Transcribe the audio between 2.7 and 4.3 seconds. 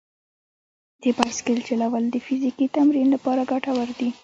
تمرین لپاره ګټور دي.